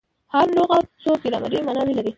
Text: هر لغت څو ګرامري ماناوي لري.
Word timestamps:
هر 0.33 0.47
لغت 0.57 0.85
څو 1.03 1.11
ګرامري 1.23 1.59
ماناوي 1.67 1.93
لري. 1.95 2.09